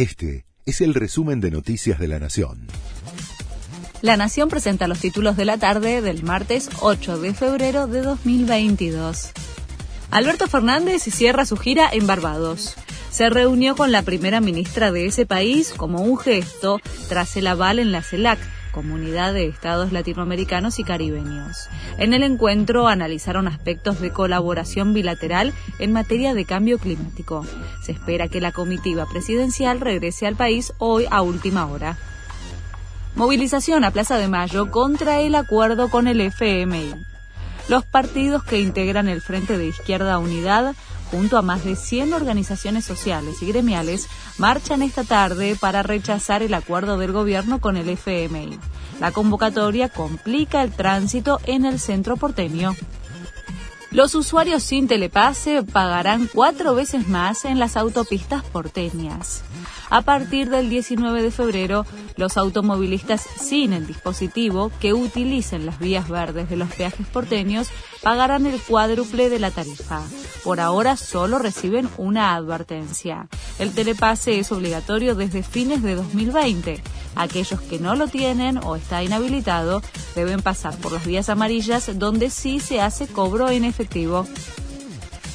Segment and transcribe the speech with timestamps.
[0.00, 2.68] Este es el resumen de Noticias de la Nación.
[4.00, 9.32] La Nación presenta los títulos de la tarde del martes 8 de febrero de 2022.
[10.10, 12.76] Alberto Fernández cierra su gira en Barbados.
[13.10, 16.80] Se reunió con la primera ministra de ese país como un gesto
[17.10, 18.38] tras el aval en la CELAC
[18.70, 21.68] Comunidad de Estados Latinoamericanos y Caribeños.
[21.98, 27.44] En el encuentro analizaron aspectos de colaboración bilateral en materia de cambio climático.
[27.82, 31.96] Se espera que la comitiva presidencial regrese al país hoy a última hora.
[33.16, 37.09] Movilización a Plaza de Mayo contra el acuerdo con el FMI.
[37.70, 40.74] Los partidos que integran el Frente de Izquierda Unidad
[41.12, 46.52] junto a más de 100 organizaciones sociales y gremiales, marchan esta tarde para rechazar el
[46.52, 48.58] acuerdo del gobierno con el FMI.
[48.98, 52.74] La convocatoria complica el tránsito en el centro porteño.
[53.92, 59.44] Los usuarios sin telepase pagarán cuatro veces más en las autopistas porteñas.
[59.90, 66.08] A partir del 19 de febrero, los automovilistas sin el dispositivo que utilicen las vías
[66.08, 67.68] verdes de los peajes porteños
[68.02, 70.02] pagarán el cuádruple de la tarifa.
[70.44, 73.28] Por ahora solo reciben una advertencia.
[73.58, 76.82] El telepase es obligatorio desde fines de 2020.
[77.16, 79.82] Aquellos que no lo tienen o está inhabilitado
[80.14, 84.26] deben pasar por las vías amarillas donde sí se hace cobro en efectivo.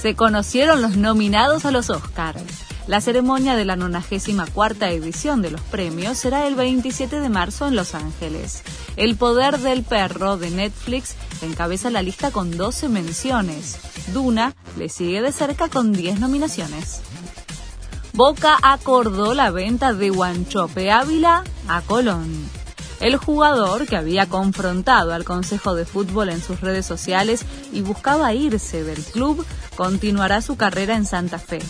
[0.00, 2.69] Se conocieron los nominados a los Oscars.
[2.86, 7.76] La ceremonia de la 94 edición de los premios será el 27 de marzo en
[7.76, 8.62] Los Ángeles.
[8.96, 13.78] El poder del perro de Netflix encabeza la lista con 12 menciones.
[14.12, 17.02] Duna le sigue de cerca con 10 nominaciones.
[18.12, 22.28] Boca acordó la venta de Guanchope Ávila a Colón.
[22.98, 28.34] El jugador, que había confrontado al Consejo de Fútbol en sus redes sociales y buscaba
[28.34, 31.60] irse del club, continuará su carrera en Santa Fe.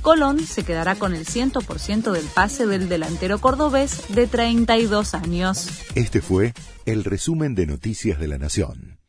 [0.00, 5.68] Colón se quedará con el 100% del pase del delantero cordobés de 32 años.
[5.94, 6.54] Este fue
[6.86, 8.99] el resumen de Noticias de la Nación.